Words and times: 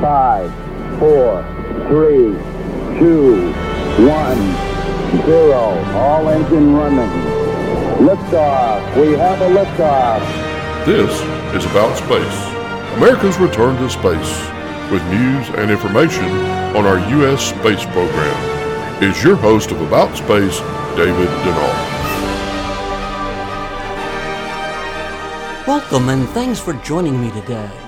Five, 0.00 0.52
four, 0.98 1.42
three, 1.88 2.36
two, 2.98 3.50
one, 4.06 4.36
zero. 5.24 5.82
All 5.94 6.28
engine 6.28 6.74
running. 6.74 7.10
Liftoff. 8.06 9.00
We 9.00 9.12
have 9.12 9.40
a 9.40 9.48
liftoff. 9.48 10.20
This 10.84 11.10
is 11.56 11.64
About 11.70 11.96
Space, 11.96 12.96
America's 12.96 13.38
return 13.38 13.76
to 13.78 13.88
space, 13.88 14.38
with 14.92 15.02
news 15.08 15.48
and 15.56 15.70
information 15.70 16.26
on 16.76 16.84
our 16.84 16.98
U.S. 17.16 17.48
space 17.48 17.84
program. 17.86 19.02
Is 19.02 19.24
your 19.24 19.36
host 19.36 19.70
of 19.70 19.80
About 19.80 20.14
Space, 20.14 20.58
David 20.94 21.28
Denault. 21.42 21.96
Welcome 25.66 26.10
and 26.10 26.28
thanks 26.28 26.60
for 26.60 26.74
joining 26.74 27.20
me 27.20 27.30
today. 27.30 27.85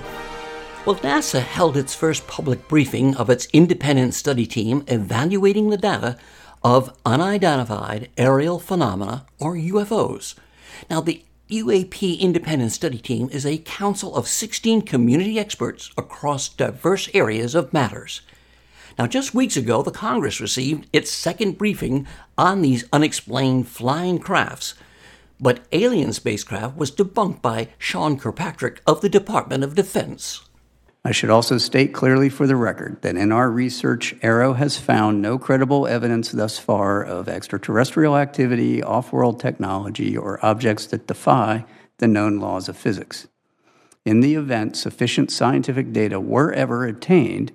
Well, 0.86 0.96
NASA 0.96 1.40
held 1.40 1.76
its 1.76 1.94
first 1.94 2.26
public 2.26 2.66
briefing 2.66 3.14
of 3.16 3.28
its 3.28 3.46
independent 3.52 4.14
study 4.14 4.46
team 4.46 4.84
evaluating 4.86 5.68
the 5.68 5.76
data 5.76 6.16
of 6.62 6.96
unidentified 7.04 8.08
aerial 8.16 8.58
phenomena, 8.58 9.26
or 9.38 9.54
UFOs. 9.54 10.34
Now, 10.88 11.00
the 11.02 11.24
UAP 11.50 12.18
Independent 12.18 12.72
Study 12.72 12.98
Team 12.98 13.28
is 13.30 13.44
a 13.44 13.58
council 13.58 14.16
of 14.16 14.28
16 14.28 14.82
community 14.82 15.38
experts 15.38 15.90
across 15.98 16.48
diverse 16.48 17.08
areas 17.12 17.54
of 17.54 17.72
matters. 17.72 18.22
Now, 18.98 19.06
just 19.06 19.34
weeks 19.34 19.56
ago, 19.56 19.82
the 19.82 19.90
Congress 19.90 20.40
received 20.40 20.88
its 20.92 21.10
second 21.10 21.58
briefing 21.58 22.06
on 22.38 22.62
these 22.62 22.84
unexplained 22.92 23.68
flying 23.68 24.18
crafts 24.18 24.74
but 25.40 25.60
alien 25.72 26.12
spacecraft 26.12 26.76
was 26.76 26.90
debunked 26.90 27.40
by 27.40 27.68
Sean 27.78 28.18
Kirkpatrick 28.18 28.82
of 28.86 29.00
the 29.00 29.08
Department 29.08 29.62
of 29.62 29.74
Defense. 29.74 30.47
I 31.08 31.12
should 31.12 31.30
also 31.30 31.56
state 31.56 31.94
clearly 31.94 32.28
for 32.28 32.46
the 32.46 32.54
record 32.54 33.00
that 33.00 33.16
in 33.16 33.32
our 33.32 33.50
research, 33.50 34.14
AARO 34.20 34.56
has 34.56 34.76
found 34.76 35.22
no 35.22 35.38
credible 35.38 35.86
evidence 35.86 36.32
thus 36.32 36.58
far 36.58 37.02
of 37.02 37.30
extraterrestrial 37.30 38.14
activity, 38.14 38.82
off 38.82 39.10
world 39.10 39.40
technology, 39.40 40.14
or 40.14 40.38
objects 40.44 40.84
that 40.88 41.06
defy 41.06 41.64
the 41.96 42.06
known 42.06 42.40
laws 42.40 42.68
of 42.68 42.76
physics. 42.76 43.26
In 44.04 44.20
the 44.20 44.34
event 44.34 44.76
sufficient 44.76 45.30
scientific 45.30 45.94
data 45.94 46.20
were 46.20 46.52
ever 46.52 46.86
obtained 46.86 47.52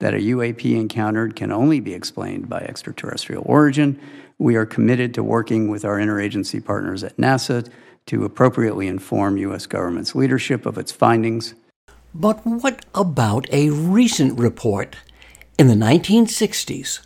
that 0.00 0.14
a 0.14 0.20
UAP 0.20 0.74
encountered 0.74 1.36
can 1.36 1.52
only 1.52 1.80
be 1.80 1.92
explained 1.92 2.48
by 2.48 2.60
extraterrestrial 2.60 3.42
origin, 3.44 4.00
we 4.38 4.56
are 4.56 4.64
committed 4.64 5.12
to 5.12 5.22
working 5.22 5.68
with 5.68 5.84
our 5.84 5.98
interagency 5.98 6.64
partners 6.64 7.04
at 7.04 7.18
NASA 7.18 7.68
to 8.06 8.24
appropriately 8.24 8.88
inform 8.88 9.36
U.S. 9.36 9.66
government's 9.66 10.14
leadership 10.14 10.64
of 10.64 10.78
its 10.78 10.90
findings. 10.90 11.54
But 12.16 12.46
what 12.46 12.86
about 12.94 13.52
a 13.52 13.70
recent 13.70 14.38
report 14.38 14.98
in 15.58 15.66
the 15.66 15.74
1960s 15.74 17.00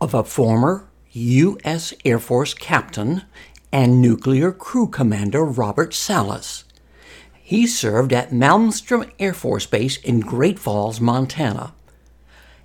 of 0.00 0.14
a 0.14 0.22
former 0.22 0.86
U.S. 1.10 1.92
Air 2.04 2.20
Force 2.20 2.54
captain 2.54 3.22
and 3.72 4.00
nuclear 4.00 4.52
crew 4.52 4.86
commander 4.86 5.44
Robert 5.44 5.92
Salas? 5.94 6.64
He 7.42 7.66
served 7.66 8.12
at 8.12 8.30
Malmstrom 8.30 9.10
Air 9.18 9.34
Force 9.34 9.66
Base 9.66 9.96
in 9.96 10.20
Great 10.20 10.60
Falls, 10.60 11.00
Montana. 11.00 11.74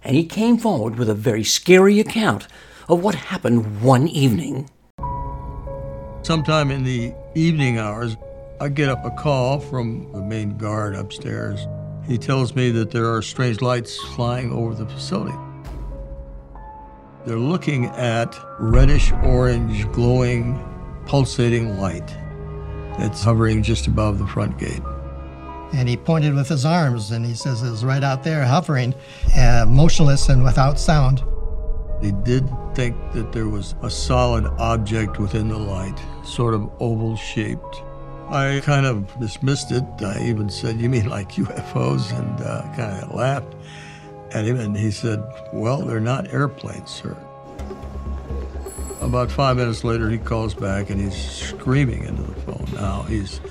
And 0.03 0.15
he 0.15 0.23
came 0.23 0.59
forward 0.59 0.99
with 0.99 1.09
a 1.09 1.15
very 1.15 1.43
scary 1.43 1.99
account 1.99 2.47
of 2.87 3.01
what 3.01 3.15
happened 3.15 3.81
one 3.81 4.07
evening. 4.07 4.69
Sometime 6.21 6.69
in 6.69 6.83
the 6.83 7.15
evening 7.33 7.79
hours, 7.79 8.17
I 8.61 8.69
get 8.69 8.89
up 8.89 9.03
a 9.03 9.09
call 9.09 9.59
from 9.59 10.11
the 10.11 10.21
main 10.21 10.55
guard 10.55 10.93
upstairs. 10.93 11.65
He 12.05 12.19
tells 12.19 12.53
me 12.53 12.69
that 12.69 12.91
there 12.91 13.11
are 13.11 13.23
strange 13.23 13.59
lights 13.59 13.99
flying 14.13 14.51
over 14.51 14.75
the 14.75 14.85
facility. 14.85 15.35
They're 17.25 17.39
looking 17.39 17.85
at 17.85 18.37
reddish 18.59 19.13
orange, 19.23 19.91
glowing, 19.93 20.63
pulsating 21.07 21.79
light 21.79 22.05
that's 22.99 23.23
hovering 23.23 23.63
just 23.63 23.87
above 23.87 24.19
the 24.19 24.27
front 24.27 24.59
gate. 24.59 24.83
And 25.73 25.89
he 25.89 25.97
pointed 25.97 26.35
with 26.35 26.47
his 26.47 26.63
arms 26.63 27.09
and 27.09 27.25
he 27.25 27.33
says 27.33 27.63
it's 27.63 27.81
right 27.81 28.03
out 28.03 28.23
there 28.23 28.45
hovering, 28.45 28.93
uh, 29.35 29.65
motionless 29.67 30.29
and 30.29 30.43
without 30.43 30.79
sound. 30.79 31.23
He 31.99 32.11
did 32.11 32.47
think 32.75 32.95
that 33.13 33.31
there 33.31 33.49
was 33.49 33.73
a 33.81 33.89
solid 33.89 34.45
object 34.59 35.17
within 35.17 35.47
the 35.47 35.57
light, 35.57 35.99
sort 36.23 36.53
of 36.53 36.69
oval 36.79 37.15
shaped. 37.15 37.81
I 38.31 38.61
kind 38.63 38.85
of 38.85 39.19
dismissed 39.19 39.73
it. 39.73 39.83
I 39.99 40.23
even 40.23 40.49
said, 40.49 40.79
You 40.79 40.87
mean 40.87 41.09
like 41.09 41.33
UFOs? 41.33 42.17
And 42.17 42.41
uh, 42.41 42.61
kind 42.77 43.03
of 43.03 43.13
laughed 43.13 43.53
at 44.31 44.45
him. 44.45 44.57
And 44.57 44.75
he 44.77 44.89
said, 44.89 45.21
Well, 45.51 45.81
they're 45.81 45.99
not 45.99 46.33
airplanes, 46.33 46.89
sir. 46.89 47.17
About 49.01 49.29
five 49.29 49.57
minutes 49.57 49.83
later, 49.83 50.09
he 50.09 50.17
calls 50.17 50.53
back 50.53 50.89
and 50.89 51.01
he's 51.01 51.15
screaming 51.15 52.05
into 52.05 52.21
the 52.21 52.41
phone. 52.41 52.67
Now, 52.73 53.01
he's 53.03 53.41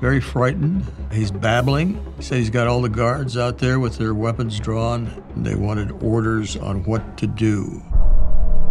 very 0.00 0.20
frightened. 0.20 0.86
He's 1.10 1.32
babbling. 1.32 2.00
He 2.18 2.22
said 2.22 2.38
he's 2.38 2.50
got 2.50 2.68
all 2.68 2.82
the 2.82 2.88
guards 2.88 3.36
out 3.36 3.58
there 3.58 3.80
with 3.80 3.98
their 3.98 4.14
weapons 4.14 4.60
drawn. 4.60 5.24
They 5.36 5.56
wanted 5.56 5.90
orders 6.04 6.56
on 6.56 6.84
what 6.84 7.16
to 7.18 7.26
do. 7.26 7.82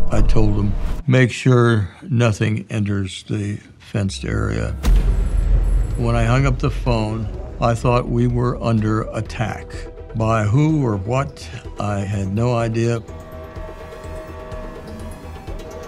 I 0.10 0.22
told 0.22 0.56
him, 0.56 0.74
make 1.06 1.32
sure 1.32 1.90
nothing 2.02 2.66
enters 2.70 3.24
the 3.24 3.58
fenced 3.80 4.24
area. 4.24 4.76
When 6.00 6.16
I 6.16 6.24
hung 6.24 6.46
up 6.46 6.60
the 6.60 6.72
phone, 6.72 7.28
I 7.60 7.76
thought 7.76 8.08
we 8.08 8.26
were 8.26 8.56
under 8.64 9.02
attack. 9.12 9.66
By 10.16 10.46
who 10.46 10.82
or 10.82 10.96
what, 10.96 11.46
I 11.78 12.00
had 12.00 12.34
no 12.34 12.56
idea. 12.56 13.04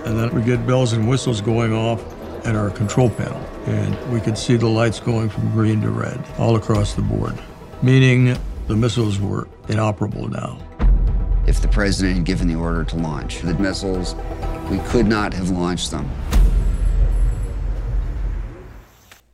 And 0.03 0.19
then 0.19 0.35
we 0.35 0.41
get 0.41 0.67
bells 0.67 0.91
and 0.91 1.07
whistles 1.07 1.39
going 1.39 1.72
off 1.72 2.03
at 2.45 2.57
our 2.57 2.72
control 2.72 3.09
panel, 3.09 3.39
and 3.67 4.11
we 4.11 4.19
could 4.19 4.38
see 4.38 4.57
the 4.57 4.67
lights 4.67 4.99
going 4.99 5.29
from 5.29 5.49
green 5.53 5.79
to 5.79 5.89
red 5.89 6.22
all 6.38 6.57
across 6.57 6.93
the 6.93 7.03
board, 7.03 7.41
meaning 7.81 8.38
the 8.67 8.75
missiles 8.75 9.17
were 9.17 9.47
inoperable 9.69 10.28
now. 10.28 10.59
If 11.47 11.61
the 11.61 11.69
president 11.69 12.17
had 12.17 12.25
given 12.25 12.49
the 12.49 12.55
order 12.55 12.83
to 12.83 12.97
launch 12.97 13.39
the 13.39 13.53
missiles, 13.53 14.16
we 14.69 14.79
could 14.89 15.07
not 15.07 15.33
have 15.33 15.51
launched 15.51 15.89
them. 15.91 16.11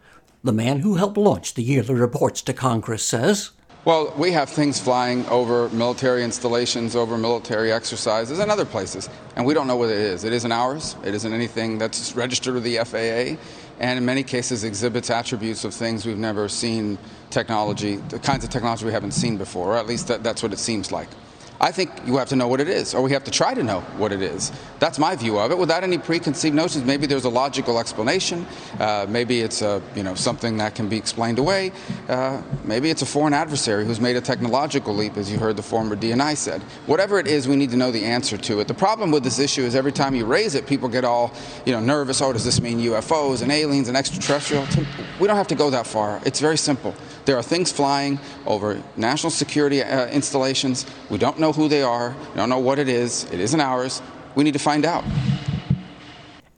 The 0.43 0.53
man 0.53 0.79
who 0.79 0.95
helped 0.95 1.17
launch 1.17 1.53
the 1.53 1.61
yearly 1.61 1.93
reports 1.93 2.41
to 2.41 2.51
Congress 2.53 3.05
says 3.05 3.51
well, 3.85 4.11
we 4.17 4.31
have 4.31 4.49
things 4.49 4.79
flying 4.79 5.27
over 5.27 5.69
military 5.69 6.23
installations, 6.23 6.95
over 6.95 7.19
military 7.19 7.71
exercises, 7.71 8.39
and 8.39 8.49
other 8.49 8.65
places, 8.65 9.07
and 9.35 9.45
we 9.45 9.53
don't 9.53 9.67
know 9.67 9.75
what 9.75 9.89
it 9.89 9.97
is. 9.97 10.23
It 10.23 10.33
isn't 10.33 10.51
ours. 10.51 10.95
It 11.05 11.13
isn't 11.13 11.31
anything 11.31 11.77
that's 11.77 12.15
registered 12.15 12.55
with 12.55 12.63
the 12.63 12.77
FAA, 12.79 13.39
and 13.79 13.99
in 13.99 14.03
many 14.03 14.23
cases 14.23 14.63
exhibits 14.63 15.11
attributes 15.11 15.63
of 15.65 15.73
things 15.73 16.03
we've 16.03 16.17
never 16.17 16.49
seen 16.49 16.97
technology, 17.29 17.97
the 17.97 18.17
kinds 18.17 18.43
of 18.43 18.49
technology 18.49 18.85
we 18.85 18.91
haven't 18.91 19.11
seen 19.11 19.37
before, 19.37 19.73
or 19.73 19.77
at 19.77 19.85
least 19.85 20.07
that, 20.07 20.23
that's 20.23 20.41
what 20.41 20.51
it 20.51 20.59
seems 20.59 20.91
like. 20.91 21.09
I 21.59 21.71
think 21.71 21.91
you 22.05 22.17
have 22.17 22.29
to 22.29 22.35
know 22.35 22.47
what 22.47 22.59
it 22.59 22.67
is, 22.67 22.93
or 22.93 23.01
we 23.01 23.11
have 23.11 23.23
to 23.23 23.31
try 23.31 23.53
to 23.53 23.63
know 23.63 23.79
what 23.97 24.11
it 24.11 24.21
is. 24.21 24.51
That's 24.79 24.99
my 24.99 25.15
view 25.15 25.39
of 25.39 25.51
it, 25.51 25.57
without 25.57 25.83
any 25.83 25.97
preconceived 25.97 26.55
notions. 26.55 26.83
Maybe 26.83 27.07
there's 27.07 27.23
a 27.25 27.29
logical 27.29 27.79
explanation. 27.79 28.45
Uh, 28.79 29.05
maybe 29.07 29.41
it's 29.41 29.61
a, 29.61 29.81
you 29.95 30.03
know 30.03 30.15
something 30.15 30.57
that 30.57 30.75
can 30.75 30.89
be 30.89 30.97
explained 30.97 31.39
away. 31.39 31.71
Uh, 32.09 32.41
maybe 32.65 32.89
it's 32.89 33.01
a 33.01 33.05
foreign 33.05 33.33
adversary 33.33 33.85
who's 33.85 34.01
made 34.01 34.15
a 34.15 34.21
technological 34.21 34.93
leap, 34.93 35.17
as 35.17 35.31
you 35.31 35.37
heard 35.37 35.55
the 35.55 35.63
former 35.63 35.95
DNI 35.95 36.35
said. 36.35 36.61
Whatever 36.87 37.19
it 37.19 37.27
is, 37.27 37.47
we 37.47 37.55
need 37.55 37.71
to 37.71 37.77
know 37.77 37.91
the 37.91 38.03
answer 38.03 38.37
to 38.37 38.59
it. 38.59 38.67
The 38.67 38.73
problem 38.73 39.11
with 39.11 39.23
this 39.23 39.39
issue 39.39 39.61
is 39.61 39.75
every 39.75 39.93
time 39.93 40.13
you 40.13 40.25
raise 40.25 40.55
it, 40.55 40.67
people 40.67 40.89
get 40.89 41.05
all 41.05 41.33
you 41.65 41.71
know 41.71 41.79
nervous. 41.79 42.21
Oh, 42.21 42.33
does 42.33 42.43
this 42.43 42.59
mean 42.59 42.79
UFOs 42.79 43.41
and 43.41 43.51
aliens 43.51 43.87
and 43.87 43.95
extraterrestrial? 43.95 44.67
We 45.19 45.27
don't 45.27 45.37
have 45.37 45.47
to 45.47 45.55
go 45.55 45.69
that 45.69 45.87
far. 45.87 46.21
It's 46.25 46.39
very 46.39 46.57
simple. 46.57 46.93
There 47.25 47.37
are 47.37 47.43
things 47.43 47.71
flying 47.71 48.19
over 48.45 48.81
national 48.95 49.31
security 49.31 49.81
uh, 49.81 50.07
installations. 50.07 50.85
We 51.09 51.17
don't 51.17 51.39
know 51.39 51.51
who 51.51 51.67
they 51.67 51.81
are. 51.81 52.15
We 52.31 52.35
don't 52.37 52.49
know 52.49 52.59
what 52.59 52.77
it 52.77 52.87
is. 52.87 53.23
It 53.31 53.39
isn't 53.39 53.59
ours. 53.59 54.01
We 54.35 54.43
need 54.43 54.53
to 54.53 54.59
find 54.59 54.85
out. 54.85 55.03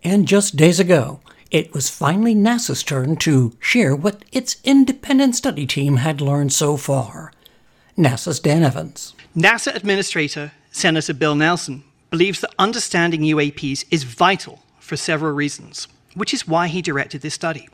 And 0.03 0.27
just 0.27 0.55
days 0.55 0.79
ago, 0.79 1.21
it 1.51 1.73
was 1.73 1.89
finally 1.89 2.35
NASA's 2.35 2.83
turn 2.83 3.15
to 3.17 3.53
share 3.59 3.95
what 3.95 4.25
its 4.31 4.57
independent 4.63 5.35
study 5.35 5.65
team 5.65 5.97
had 5.97 6.19
learned 6.19 6.51
so 6.51 6.75
far. 6.75 7.31
NASA's 7.97 8.39
Dan 8.39 8.63
Evans. 8.63 9.15
NASA 9.35 9.73
Administrator 9.73 10.51
Senator 10.71 11.13
Bill 11.13 11.35
Nelson 11.35 11.83
believes 12.09 12.41
that 12.41 12.53
understanding 12.59 13.21
UAPs 13.21 13.85
is 13.89 14.03
vital 14.03 14.63
for 14.79 14.97
several 14.97 15.31
reasons, 15.31 15.87
which 16.13 16.33
is 16.33 16.47
why 16.47 16.67
he 16.67 16.81
directed 16.81 17.21
this 17.21 17.33
study. 17.33 17.69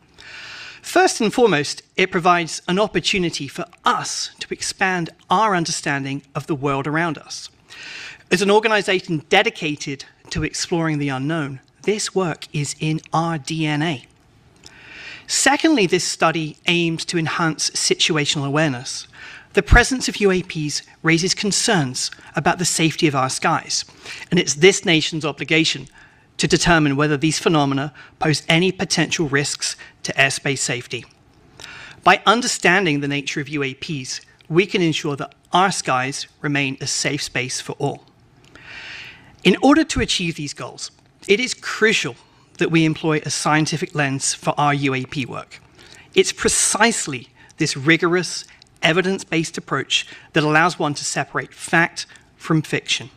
First 0.84 1.22
and 1.22 1.34
foremost, 1.34 1.82
it 1.96 2.12
provides 2.12 2.62
an 2.68 2.78
opportunity 2.78 3.48
for 3.48 3.66
us 3.86 4.32
to 4.40 4.54
expand 4.54 5.12
our 5.30 5.56
understanding 5.56 6.24
of 6.36 6.46
the 6.46 6.56
world 6.56 6.88
around 6.88 7.18
us. 7.18 7.50
As 8.30 8.42
an 8.42 8.52
organization 8.52 9.24
dedicated 9.30 10.04
to 10.30 10.44
exploring 10.44 11.00
the 11.00 11.08
unknown, 11.08 11.62
this 11.84 12.14
work 12.14 12.48
is 12.52 12.76
in 12.82 13.00
our 13.14 13.40
DNA. 13.40 14.08
Secondly, 15.26 15.88
this 15.88 16.04
study 16.04 16.58
aims 16.68 17.06
to 17.06 17.18
enhance 17.18 17.70
situational 17.72 18.46
awareness. 18.46 19.08
The 19.54 19.64
presence 19.64 20.10
of 20.10 20.16
UAPs 20.16 20.82
raises 21.02 21.34
concerns 21.34 22.12
about 22.36 22.60
the 22.60 22.66
safety 22.66 23.08
of 23.08 23.16
our 23.16 23.30
skies, 23.30 23.86
and 24.30 24.40
it's 24.40 24.56
this 24.56 24.84
nation's 24.84 25.24
obligation 25.24 25.88
to 26.38 26.48
determine 26.48 26.96
whether 26.96 27.18
these 27.18 27.40
phenomena 27.40 27.94
pose 28.20 28.44
any 28.48 28.72
potential 28.72 29.28
risks 29.28 29.76
to 30.04 30.14
airspace 30.14 30.60
safety. 30.60 31.06
By 32.04 32.22
understanding 32.26 33.00
the 33.00 33.08
nature 33.08 33.40
of 33.40 33.48
UAPs, 33.48 34.22
we 34.50 34.66
can 34.66 34.82
ensure 34.82 35.16
that 35.16 35.34
our 35.54 35.72
skies 35.72 36.28
remain 36.42 36.78
a 36.82 36.88
safe 36.88 37.22
space 37.22 37.62
for 37.62 37.74
all. 37.74 38.04
In 39.44 39.58
order 39.62 39.84
to 39.84 40.02
achieve 40.02 40.36
these 40.36 40.54
goals, 40.54 40.92
it 41.28 41.40
is 41.40 41.54
crucial 41.54 42.16
that 42.58 42.72
we 42.72 42.86
employ 42.86 43.22
a 43.26 43.30
scientific 43.30 43.96
lens 43.96 44.34
for 44.34 44.54
our 44.58 44.74
UAP 44.74 45.26
work. 45.26 45.62
It's 46.14 46.32
precisely 46.32 47.30
this 47.58 47.76
rigorous, 47.76 48.46
evidence 48.82 49.24
based 49.24 49.58
approach 49.58 50.08
that 50.34 50.44
allows 50.44 50.78
one 50.78 50.94
to 50.96 51.06
separate 51.06 51.54
fact 51.54 52.06
from 52.36 52.62
fiction. 52.62 53.10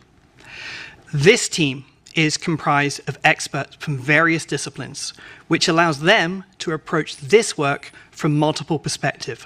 This 1.13 1.49
team 1.49 1.85
is 2.17 2.35
comprised 2.35 3.07
of 3.07 3.17
experts 3.23 3.75
from 3.75 3.97
various 3.97 4.43
disciplines, 4.43 5.13
which 5.47 5.67
allows 5.67 6.01
them 6.01 6.43
to 6.57 6.73
approach 6.73 7.15
this 7.17 7.57
work 7.57 7.91
from 8.09 8.37
multiple 8.37 8.79
perspectives. 8.79 9.45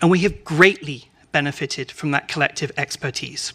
And 0.00 0.10
we 0.10 0.18
have 0.20 0.44
greatly 0.44 1.08
benefited 1.30 1.92
from 1.92 2.10
that 2.10 2.26
collective 2.26 2.72
expertise. 2.76 3.52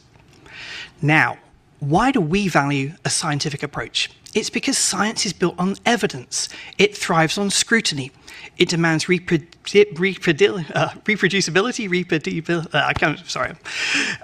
Now, 1.01 1.38
why 1.79 2.11
do 2.11 2.21
we 2.21 2.47
value 2.47 2.94
a 3.03 3.09
scientific 3.09 3.61
approach? 3.61 4.09
It's 4.33 4.50
because 4.50 4.77
science 4.77 5.25
is 5.25 5.33
built 5.33 5.56
on 5.57 5.75
evidence. 5.85 6.50
It 6.77 6.95
thrives 6.95 7.38
on 7.38 7.50
scrutiny. 7.50 8.12
It 8.57 8.69
demands 8.69 9.06
reprodu- 9.06 9.47
reprodu- 9.94 10.71
uh, 10.75 10.89
reproducibility, 11.06 11.89
reproducibility, 11.89 12.74
uh, 12.74 12.85
I 12.85 12.94
can't, 12.94 13.19
sorry, 13.27 13.56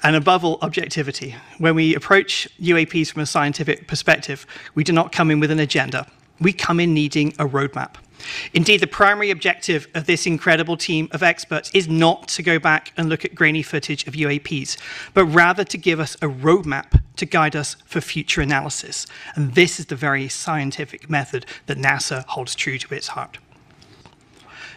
and 0.03 0.15
above 0.15 0.43
all, 0.43 0.59
objectivity. 0.61 1.35
When 1.57 1.75
we 1.75 1.95
approach 1.95 2.47
UAPs 2.61 3.11
from 3.11 3.21
a 3.21 3.25
scientific 3.25 3.87
perspective, 3.87 4.45
we 4.75 4.83
do 4.83 4.91
not 4.91 5.11
come 5.11 5.31
in 5.31 5.39
with 5.39 5.51
an 5.51 5.59
agenda. 5.59 6.07
We 6.39 6.53
come 6.53 6.79
in 6.79 6.93
needing 6.93 7.29
a 7.39 7.45
roadmap. 7.45 7.95
Indeed, 8.53 8.79
the 8.79 8.87
primary 8.87 9.31
objective 9.31 9.87
of 9.93 10.05
this 10.05 10.25
incredible 10.25 10.77
team 10.77 11.07
of 11.11 11.23
experts 11.23 11.69
is 11.73 11.87
not 11.87 12.27
to 12.29 12.43
go 12.43 12.59
back 12.59 12.93
and 12.97 13.09
look 13.09 13.25
at 13.25 13.35
grainy 13.35 13.63
footage 13.63 14.07
of 14.07 14.13
UAPs, 14.13 14.77
but 15.13 15.25
rather 15.25 15.63
to 15.63 15.77
give 15.77 15.99
us 15.99 16.15
a 16.15 16.27
roadmap 16.27 17.01
to 17.17 17.25
guide 17.25 17.55
us 17.55 17.75
for 17.85 18.01
future 18.01 18.41
analysis. 18.41 19.05
And 19.35 19.55
this 19.55 19.79
is 19.79 19.87
the 19.87 19.95
very 19.95 20.27
scientific 20.29 21.09
method 21.09 21.45
that 21.67 21.77
NASA 21.77 22.25
holds 22.25 22.55
true 22.55 22.77
to 22.77 22.93
its 22.93 23.09
heart. 23.09 23.37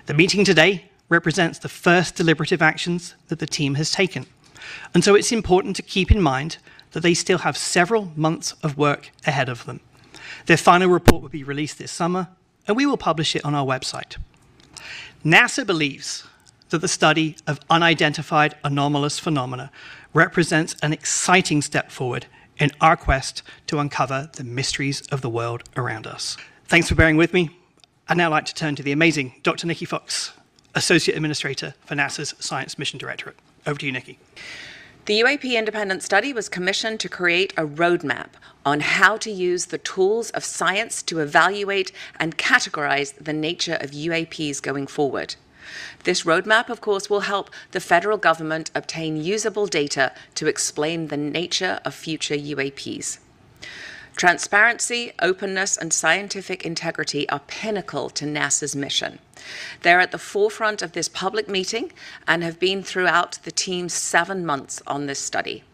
The 0.06 0.14
meeting 0.14 0.44
today 0.44 0.90
represents 1.08 1.58
the 1.58 1.68
first 1.68 2.16
deliberative 2.16 2.62
actions 2.62 3.14
that 3.28 3.38
the 3.38 3.46
team 3.46 3.74
has 3.74 3.90
taken. 3.90 4.26
And 4.94 5.04
so 5.04 5.14
it's 5.14 5.32
important 5.32 5.76
to 5.76 5.82
keep 5.82 6.10
in 6.10 6.20
mind 6.20 6.58
that 6.92 7.00
they 7.00 7.14
still 7.14 7.38
have 7.38 7.56
several 7.56 8.12
months 8.16 8.52
of 8.62 8.76
work 8.76 9.10
ahead 9.26 9.48
of 9.48 9.64
them. 9.66 9.80
Their 10.46 10.56
final 10.56 10.88
report 10.88 11.22
will 11.22 11.28
be 11.28 11.44
released 11.44 11.78
this 11.78 11.92
summer, 11.92 12.28
and 12.66 12.76
we 12.76 12.86
will 12.86 12.96
publish 12.96 13.36
it 13.36 13.44
on 13.44 13.54
our 13.54 13.66
website. 13.66 14.16
NASA 15.24 15.66
believes 15.66 16.24
that 16.70 16.78
the 16.78 16.88
study 16.88 17.36
of 17.46 17.60
unidentified 17.70 18.56
anomalous 18.64 19.18
phenomena 19.18 19.70
represents 20.12 20.74
an 20.82 20.92
exciting 20.92 21.62
step 21.62 21.90
forward 21.90 22.26
in 22.58 22.70
our 22.80 22.96
quest 22.96 23.42
to 23.66 23.78
uncover 23.78 24.30
the 24.34 24.44
mysteries 24.44 25.02
of 25.08 25.20
the 25.20 25.28
world 25.28 25.62
around 25.76 26.06
us. 26.06 26.36
Thanks 26.66 26.88
for 26.88 26.94
bearing 26.94 27.16
with 27.16 27.32
me. 27.32 27.50
I'd 28.08 28.16
now 28.16 28.30
like 28.30 28.46
to 28.46 28.54
turn 28.54 28.76
to 28.76 28.82
the 28.82 28.92
amazing 28.92 29.34
Dr. 29.42 29.66
Nikki 29.66 29.84
Fox, 29.84 30.32
Associate 30.74 31.16
Administrator 31.16 31.74
for 31.84 31.94
NASA's 31.94 32.34
Science 32.38 32.78
Mission 32.78 32.98
Directorate. 32.98 33.36
Over 33.66 33.78
to 33.80 33.86
you, 33.86 33.92
Nikki. 33.92 34.18
The 35.06 35.20
UAP 35.20 35.56
Independent 35.56 36.02
Study 36.02 36.32
was 36.32 36.48
commissioned 36.48 36.98
to 36.98 37.08
create 37.08 37.52
a 37.56 37.64
roadmap 37.64 38.30
on 38.64 38.80
how 38.80 39.16
to 39.18 39.30
use 39.30 39.66
the 39.66 39.78
tools 39.78 40.30
of 40.30 40.42
science 40.42 41.00
to 41.04 41.20
evaluate 41.20 41.92
and 42.18 42.36
categorize 42.36 43.14
the 43.14 43.32
nature 43.32 43.78
of 43.80 43.92
UAPs 43.92 44.60
going 44.60 44.88
forward. 44.88 45.36
This 46.02 46.24
roadmap, 46.24 46.68
of 46.68 46.80
course, 46.80 47.08
will 47.08 47.20
help 47.20 47.50
the 47.70 47.78
federal 47.78 48.18
government 48.18 48.72
obtain 48.74 49.16
usable 49.16 49.68
data 49.68 50.10
to 50.34 50.48
explain 50.48 51.06
the 51.06 51.16
nature 51.16 51.78
of 51.84 51.94
future 51.94 52.34
UAPs. 52.34 53.18
Transparency, 54.16 55.12
openness, 55.20 55.76
and 55.76 55.92
scientific 55.92 56.64
integrity 56.64 57.28
are 57.28 57.42
pinnacle 57.46 58.08
to 58.08 58.24
NASA's 58.24 58.74
mission. 58.74 59.18
They're 59.82 60.00
at 60.00 60.10
the 60.10 60.18
forefront 60.18 60.80
of 60.80 60.92
this 60.92 61.06
public 61.06 61.50
meeting 61.50 61.92
and 62.26 62.42
have 62.42 62.58
been 62.58 62.82
throughout 62.82 63.38
the 63.44 63.50
team's 63.50 63.92
seven 63.92 64.46
months 64.46 64.80
on 64.86 65.04
this 65.04 65.18
study. 65.18 65.64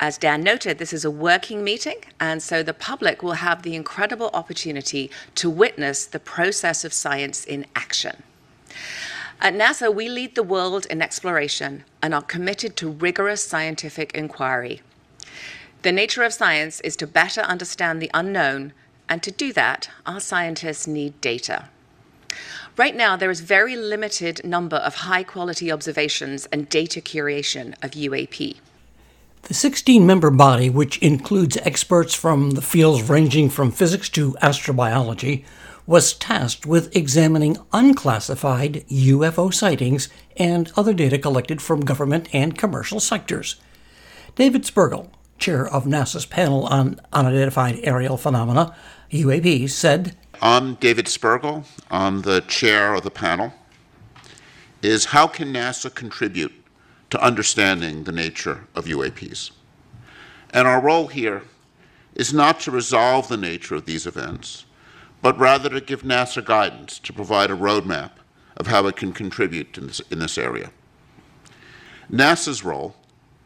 As 0.00 0.18
Dan 0.18 0.42
noted, 0.42 0.78
this 0.78 0.92
is 0.92 1.04
a 1.04 1.12
working 1.12 1.62
meeting, 1.62 1.98
and 2.18 2.42
so 2.42 2.64
the 2.64 2.74
public 2.74 3.22
will 3.22 3.34
have 3.34 3.62
the 3.62 3.76
incredible 3.76 4.30
opportunity 4.34 5.08
to 5.36 5.48
witness 5.48 6.06
the 6.06 6.20
process 6.20 6.84
of 6.84 6.92
science 6.92 7.44
in 7.44 7.66
action. 7.76 8.24
At 9.40 9.54
NASA, 9.54 9.94
we 9.94 10.08
lead 10.08 10.34
the 10.34 10.42
world 10.42 10.86
in 10.86 11.00
exploration 11.00 11.84
and 12.02 12.12
are 12.12 12.22
committed 12.22 12.76
to 12.78 12.90
rigorous 12.90 13.44
scientific 13.44 14.10
inquiry. 14.12 14.82
The 15.82 15.92
nature 15.92 16.24
of 16.24 16.32
science 16.32 16.80
is 16.80 16.96
to 16.96 17.06
better 17.06 17.42
understand 17.42 18.02
the 18.02 18.10
unknown, 18.12 18.72
and 19.08 19.22
to 19.22 19.30
do 19.30 19.52
that, 19.52 19.88
our 20.06 20.18
scientists 20.18 20.88
need 20.88 21.20
data. 21.20 21.68
Right 22.76 22.96
now, 22.96 23.16
there 23.16 23.30
is 23.30 23.40
very 23.40 23.76
limited 23.76 24.44
number 24.44 24.76
of 24.76 24.96
high 24.96 25.22
quality 25.22 25.70
observations 25.70 26.46
and 26.46 26.68
data 26.68 27.00
curation 27.00 27.74
of 27.82 27.92
UAP. 27.92 28.56
The 29.42 29.54
16 29.54 30.04
member 30.04 30.30
body, 30.30 30.68
which 30.68 30.98
includes 30.98 31.56
experts 31.58 32.12
from 32.12 32.52
the 32.52 32.62
fields 32.62 33.08
ranging 33.08 33.48
from 33.48 33.70
physics 33.70 34.08
to 34.10 34.32
astrobiology, 34.42 35.44
was 35.86 36.12
tasked 36.12 36.66
with 36.66 36.94
examining 36.94 37.56
unclassified 37.72 38.84
UFO 38.88 39.54
sightings 39.54 40.08
and 40.36 40.72
other 40.76 40.92
data 40.92 41.18
collected 41.18 41.62
from 41.62 41.80
government 41.80 42.28
and 42.32 42.58
commercial 42.58 42.98
sectors. 42.98 43.60
David 44.34 44.64
Spergel, 44.64 45.08
chair 45.38 45.66
of 45.66 45.84
NASA's 45.84 46.26
panel 46.26 46.66
on 46.66 47.00
unidentified 47.12 47.80
aerial 47.82 48.16
phenomena, 48.16 48.74
UAP, 49.10 49.70
said 49.70 50.16
I'm 50.40 50.74
David 50.74 51.06
Spergel. 51.06 51.64
I'm 51.90 52.22
the 52.22 52.42
chair 52.42 52.94
of 52.94 53.02
the 53.02 53.10
panel. 53.10 53.52
Is 54.82 55.06
how 55.06 55.26
can 55.26 55.52
NASA 55.52 55.92
contribute 55.92 56.52
to 57.10 57.20
understanding 57.20 58.04
the 58.04 58.12
nature 58.12 58.68
of 58.74 58.84
UAPs? 58.84 59.50
And 60.50 60.68
our 60.68 60.80
role 60.80 61.08
here 61.08 61.42
is 62.14 62.32
not 62.32 62.60
to 62.60 62.70
resolve 62.70 63.28
the 63.28 63.36
nature 63.36 63.74
of 63.74 63.86
these 63.86 64.06
events, 64.06 64.64
but 65.20 65.38
rather 65.38 65.68
to 65.70 65.80
give 65.80 66.02
NASA 66.02 66.44
guidance 66.44 66.98
to 67.00 67.12
provide 67.12 67.50
a 67.50 67.56
roadmap 67.56 68.12
of 68.56 68.68
how 68.68 68.86
it 68.86 68.96
can 68.96 69.12
contribute 69.12 69.76
in 69.76 69.88
this, 69.88 70.00
in 70.10 70.18
this 70.20 70.38
area. 70.38 70.70
NASA's 72.10 72.64
role 72.64 72.94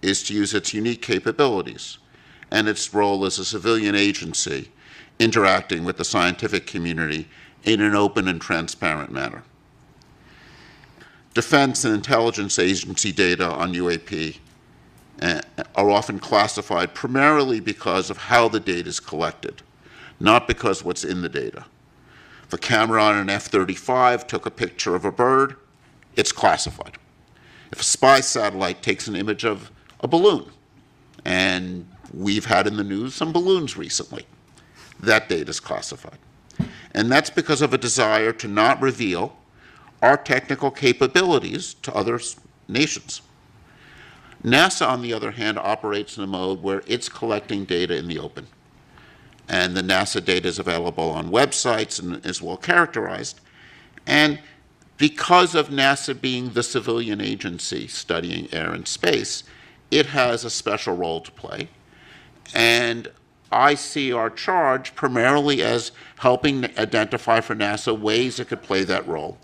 is 0.02 0.22
to 0.24 0.34
use 0.34 0.52
its 0.52 0.74
unique 0.74 1.00
capabilities 1.00 1.98
and 2.50 2.68
its 2.68 2.92
role 2.92 3.24
as 3.24 3.38
a 3.38 3.44
civilian 3.44 3.94
agency 3.94 4.70
interacting 5.18 5.84
with 5.84 5.96
the 5.96 6.04
scientific 6.04 6.66
community 6.66 7.28
in 7.64 7.80
an 7.80 7.94
open 7.94 8.28
and 8.28 8.40
transparent 8.40 9.10
manner. 9.10 9.42
Defense 11.34 11.84
and 11.84 11.94
intelligence 11.94 12.58
agency 12.58 13.12
data 13.12 13.46
on 13.46 13.72
UAP 13.72 14.38
uh, 15.22 15.40
are 15.76 15.90
often 15.90 16.18
classified 16.18 16.94
primarily 16.94 17.60
because 17.60 18.10
of 18.10 18.16
how 18.16 18.48
the 18.48 18.60
data 18.60 18.88
is 18.88 19.00
collected, 19.00 19.62
not 20.20 20.46
because 20.46 20.84
what's 20.84 21.04
in 21.04 21.22
the 21.22 21.28
data. 21.28 21.64
If 22.44 22.52
a 22.52 22.58
camera 22.58 23.02
on 23.02 23.16
an 23.16 23.30
F 23.30 23.46
35 23.46 24.26
took 24.26 24.44
a 24.44 24.50
picture 24.50 24.94
of 24.94 25.04
a 25.04 25.12
bird, 25.12 25.56
it's 26.16 26.32
classified. 26.32 26.98
If 27.70 27.80
a 27.80 27.84
spy 27.84 28.20
satellite 28.20 28.82
takes 28.82 29.08
an 29.08 29.16
image 29.16 29.44
of 29.44 29.70
a 30.02 30.08
balloon, 30.08 30.50
and 31.24 31.86
we've 32.12 32.46
had 32.46 32.66
in 32.66 32.76
the 32.76 32.84
news 32.84 33.14
some 33.14 33.32
balloons 33.32 33.76
recently, 33.76 34.26
that 35.00 35.28
data 35.28 35.50
is 35.50 35.60
classified. 35.60 36.18
And 36.94 37.10
that's 37.10 37.30
because 37.30 37.62
of 37.62 37.72
a 37.72 37.78
desire 37.78 38.32
to 38.32 38.48
not 38.48 38.80
reveal 38.80 39.36
our 40.02 40.16
technical 40.16 40.70
capabilities 40.70 41.74
to 41.74 41.94
other 41.94 42.20
nations. 42.68 43.22
NASA, 44.44 44.86
on 44.86 45.02
the 45.02 45.12
other 45.12 45.30
hand, 45.30 45.58
operates 45.58 46.18
in 46.18 46.24
a 46.24 46.26
mode 46.26 46.62
where 46.62 46.82
it's 46.86 47.08
collecting 47.08 47.64
data 47.64 47.96
in 47.96 48.08
the 48.08 48.18
open. 48.18 48.46
And 49.48 49.76
the 49.76 49.82
NASA 49.82 50.24
data 50.24 50.48
is 50.48 50.58
available 50.58 51.10
on 51.10 51.30
websites 51.30 52.00
and 52.02 52.24
is 52.26 52.42
well 52.42 52.56
characterized. 52.56 53.40
And 54.06 54.40
because 54.98 55.54
of 55.54 55.68
NASA 55.68 56.20
being 56.20 56.50
the 56.50 56.62
civilian 56.62 57.20
agency 57.20 57.86
studying 57.86 58.52
air 58.52 58.72
and 58.72 58.86
space, 58.86 59.44
it 59.92 60.06
has 60.06 60.44
a 60.44 60.50
special 60.50 60.96
role 60.96 61.20
to 61.20 61.30
play. 61.30 61.68
And 62.54 63.08
I 63.52 63.74
see 63.74 64.12
our 64.12 64.30
charge 64.30 64.94
primarily 64.94 65.62
as 65.62 65.92
helping 66.18 66.64
identify 66.78 67.40
for 67.40 67.54
NASA 67.54 67.96
ways 67.96 68.40
it 68.40 68.48
could 68.48 68.62
play 68.62 68.84
that 68.84 69.06
role 69.06 69.36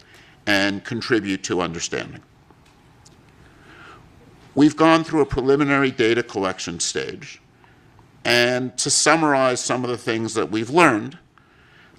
and 0.47 0.83
contribute 0.83 1.43
to 1.45 1.61
understanding. 1.61 2.23
We've 4.55 4.75
gone 4.75 5.05
through 5.05 5.21
a 5.21 5.26
preliminary 5.26 5.90
data 5.90 6.23
collection 6.23 6.81
stage, 6.81 7.40
and 8.25 8.76
to 8.78 8.88
summarize 8.90 9.61
some 9.61 9.85
of 9.85 9.90
the 9.90 9.99
things 9.99 10.33
that 10.35 10.50
we've 10.50 10.71
learned, 10.71 11.19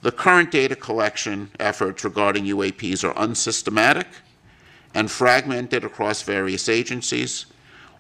the 0.02 0.12
current 0.12 0.50
data 0.50 0.76
collection 0.76 1.52
efforts 1.60 2.04
regarding 2.04 2.46
UAPs 2.46 3.04
are 3.04 3.14
unsystematic 3.16 4.08
and 4.96 5.12
fragmented 5.12 5.84
across 5.84 6.24
various 6.24 6.68
agencies, 6.68 7.46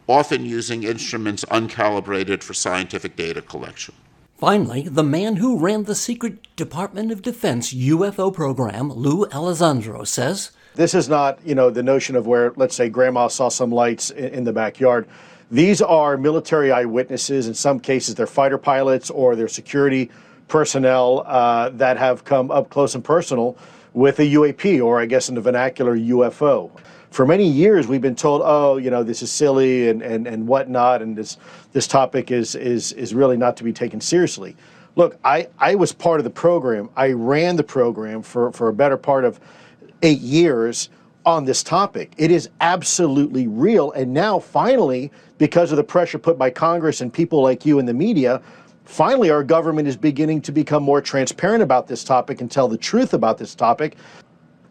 often 0.09 0.43
using 0.43 0.83
instruments 0.83 1.45
uncalibrated 1.45 2.41
for 2.41 2.53
scientific 2.53 3.15
data 3.15 3.41
collection. 3.41 3.93
Finally, 4.37 4.83
the 4.83 5.03
man 5.03 5.35
who 5.35 5.57
ran 5.57 5.83
the 5.83 5.93
secret 5.93 6.37
Department 6.55 7.11
of 7.11 7.21
Defense 7.21 7.73
UFO 7.73 8.33
program, 8.33 8.91
Lou 8.91 9.25
Elizondo, 9.27 10.07
says 10.07 10.51
This 10.75 10.93
is 10.93 11.09
not, 11.09 11.39
you 11.45 11.53
know, 11.53 11.69
the 11.69 11.83
notion 11.83 12.15
of 12.15 12.25
where, 12.25 12.53
let's 12.55 12.75
say, 12.75 12.89
grandma 12.89 13.27
saw 13.27 13.49
some 13.49 13.71
lights 13.71 14.09
in, 14.09 14.33
in 14.33 14.43
the 14.45 14.53
backyard. 14.53 15.07
These 15.51 15.81
are 15.81 16.15
military 16.15 16.71
eyewitnesses. 16.71 17.47
In 17.47 17.53
some 17.53 17.79
cases, 17.79 18.15
they're 18.15 18.27
fighter 18.27 18.57
pilots 18.57 19.09
or 19.09 19.35
they're 19.35 19.47
security 19.47 20.09
personnel 20.47 21.23
uh, 21.27 21.69
that 21.69 21.97
have 21.97 22.23
come 22.23 22.49
up 22.49 22.69
close 22.69 22.95
and 22.95 23.03
personal 23.03 23.57
with 23.93 24.19
a 24.19 24.23
UAP, 24.23 24.83
or 24.83 25.01
I 25.01 25.05
guess 25.05 25.27
in 25.29 25.35
the 25.35 25.41
vernacular, 25.41 25.97
UFO 25.97 26.71
for 27.11 27.25
many 27.25 27.47
years 27.47 27.87
we've 27.87 28.01
been 28.01 28.15
told, 28.15 28.41
oh, 28.43 28.77
you 28.77 28.89
know, 28.89 29.03
this 29.03 29.21
is 29.21 29.31
silly 29.31 29.89
and, 29.89 30.01
and, 30.01 30.27
and 30.27 30.47
whatnot, 30.47 31.01
and 31.01 31.15
this 31.15 31.37
this 31.73 31.87
topic 31.87 32.31
is 32.31 32.55
is 32.55 32.91
is 32.93 33.13
really 33.13 33.37
not 33.37 33.57
to 33.57 33.63
be 33.63 33.73
taken 33.73 33.99
seriously. 33.99 34.55
Look, 34.95 35.17
I, 35.23 35.47
I 35.59 35.75
was 35.75 35.93
part 35.93 36.19
of 36.19 36.23
the 36.23 36.29
program. 36.29 36.89
I 36.95 37.11
ran 37.11 37.55
the 37.55 37.63
program 37.63 38.21
for, 38.21 38.51
for 38.51 38.67
a 38.67 38.73
better 38.73 38.97
part 38.97 39.23
of 39.23 39.39
eight 40.01 40.19
years 40.19 40.89
on 41.25 41.45
this 41.45 41.63
topic. 41.63 42.11
It 42.17 42.31
is 42.31 42.49
absolutely 42.59 43.47
real. 43.47 43.91
And 43.91 44.13
now, 44.13 44.39
finally, 44.39 45.11
because 45.37 45.71
of 45.71 45.77
the 45.77 45.83
pressure 45.83 46.17
put 46.17 46.37
by 46.37 46.49
Congress 46.49 47.01
and 47.01 47.13
people 47.13 47.41
like 47.41 47.65
you 47.65 47.79
in 47.79 47.85
the 47.85 47.93
media, 47.93 48.41
finally 48.83 49.29
our 49.29 49.43
government 49.43 49.87
is 49.87 49.95
beginning 49.95 50.41
to 50.41 50.51
become 50.51 50.83
more 50.83 51.01
transparent 51.01 51.61
about 51.61 51.87
this 51.87 52.03
topic 52.03 52.41
and 52.41 52.49
tell 52.49 52.67
the 52.67 52.77
truth 52.77 53.13
about 53.13 53.37
this 53.37 53.55
topic 53.55 53.95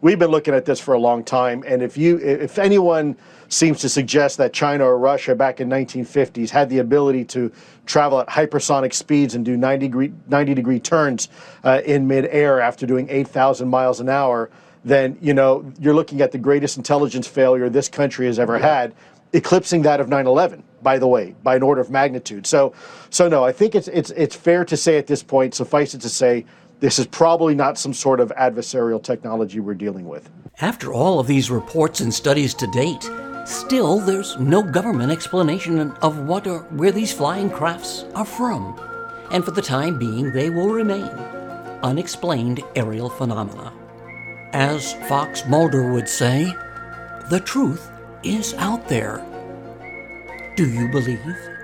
we've 0.01 0.19
been 0.19 0.31
looking 0.31 0.53
at 0.53 0.65
this 0.65 0.79
for 0.79 0.93
a 0.93 0.99
long 0.99 1.23
time, 1.23 1.63
and 1.67 1.81
if 1.81 1.97
you, 1.97 2.17
if 2.17 2.57
anyone 2.57 3.17
seems 3.49 3.79
to 3.79 3.89
suggest 3.89 4.37
that 4.37 4.53
China 4.53 4.85
or 4.85 4.97
Russia 4.97 5.35
back 5.35 5.59
in 5.59 5.69
1950s 5.69 6.49
had 6.49 6.69
the 6.69 6.79
ability 6.79 7.25
to 7.25 7.51
travel 7.85 8.19
at 8.19 8.27
hypersonic 8.27 8.93
speeds 8.93 9.35
and 9.35 9.43
do 9.43 9.57
90 9.57 9.87
degree, 9.87 10.13
90 10.27 10.53
degree 10.53 10.79
turns 10.79 11.29
uh, 11.63 11.81
in 11.85 12.07
midair 12.07 12.61
after 12.61 12.85
doing 12.85 13.07
8,000 13.09 13.67
miles 13.67 13.99
an 13.99 14.09
hour, 14.09 14.49
then 14.85 15.17
you 15.19 15.33
know 15.33 15.71
you're 15.79 15.93
looking 15.93 16.21
at 16.21 16.31
the 16.31 16.37
greatest 16.37 16.77
intelligence 16.77 17.27
failure 17.27 17.69
this 17.69 17.89
country 17.89 18.27
has 18.27 18.39
ever 18.39 18.57
had, 18.57 18.93
eclipsing 19.33 19.81
that 19.83 19.99
of 19.99 20.07
9/11. 20.07 20.63
By 20.81 20.97
the 20.97 21.07
way, 21.07 21.35
by 21.43 21.57
an 21.57 21.63
order 21.63 21.81
of 21.81 21.89
magnitude. 21.89 22.47
So, 22.47 22.73
so 23.09 23.27
no, 23.27 23.43
I 23.43 23.51
think 23.51 23.75
it's 23.75 23.89
it's 23.89 24.11
it's 24.11 24.35
fair 24.35 24.63
to 24.63 24.77
say 24.77 24.97
at 24.97 25.07
this 25.07 25.21
point, 25.21 25.53
suffice 25.53 25.93
it 25.93 25.99
to 26.01 26.09
say, 26.09 26.45
this 26.79 26.99
is 26.99 27.07
probably 27.07 27.55
not 27.55 27.77
some 27.77 27.93
sort 27.93 28.19
of 28.19 28.31
adversarial 28.37 29.01
technology 29.01 29.59
we're 29.59 29.73
dealing 29.73 30.07
with. 30.07 30.29
After 30.61 30.93
all 30.93 31.19
of 31.19 31.27
these 31.27 31.51
reports 31.51 31.99
and 31.99 32.13
studies 32.13 32.53
to 32.55 32.67
date, 32.67 33.09
still 33.45 33.99
there's 33.99 34.37
no 34.39 34.63
government 34.63 35.11
explanation 35.11 35.91
of 36.01 36.27
what 36.27 36.47
or 36.47 36.59
where 36.71 36.91
these 36.91 37.11
flying 37.11 37.49
crafts 37.49 38.05
are 38.15 38.25
from. 38.25 38.79
And 39.31 39.43
for 39.43 39.51
the 39.51 39.61
time 39.61 39.99
being, 39.99 40.31
they 40.31 40.49
will 40.49 40.69
remain 40.69 41.09
unexplained 41.83 42.61
aerial 42.75 43.09
phenomena. 43.09 43.73
As 44.53 44.93
Fox 45.07 45.45
Mulder 45.47 45.91
would 45.91 46.09
say, 46.09 46.45
the 47.29 47.41
truth 47.45 47.89
is 48.23 48.53
out 48.55 48.87
there. 48.87 49.23
Do 50.55 50.69
you 50.69 50.89
believe? 50.89 51.58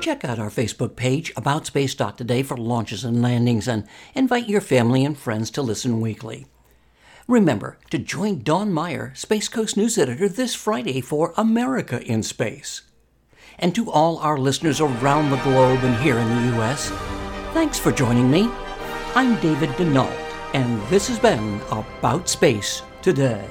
Check 0.00 0.24
out 0.24 0.38
our 0.38 0.48
Facebook 0.48 0.94
page, 0.94 1.34
AboutSpace.today, 1.34 2.44
for 2.44 2.56
launches 2.56 3.04
and 3.04 3.20
landings, 3.20 3.66
and 3.66 3.86
invite 4.14 4.48
your 4.48 4.60
family 4.60 5.04
and 5.04 5.18
friends 5.18 5.50
to 5.50 5.62
listen 5.62 6.00
weekly. 6.00 6.46
Remember 7.26 7.78
to 7.90 7.98
join 7.98 8.42
Don 8.42 8.72
Meyer, 8.72 9.12
Space 9.16 9.48
Coast 9.48 9.76
News 9.76 9.98
Editor, 9.98 10.28
this 10.28 10.54
Friday 10.54 11.00
for 11.00 11.34
America 11.36 12.00
in 12.02 12.22
Space. 12.22 12.82
And 13.58 13.74
to 13.74 13.90
all 13.90 14.18
our 14.18 14.38
listeners 14.38 14.80
around 14.80 15.30
the 15.30 15.42
globe 15.42 15.80
and 15.82 16.00
here 16.02 16.18
in 16.18 16.28
the 16.28 16.56
U.S., 16.56 16.90
thanks 17.52 17.78
for 17.78 17.90
joining 17.90 18.30
me. 18.30 18.48
I'm 19.16 19.38
David 19.40 19.70
Denault, 19.70 20.16
and 20.54 20.80
this 20.88 21.08
has 21.08 21.18
been 21.18 21.60
About 21.72 22.28
Space 22.28 22.82
Today. 23.02 23.46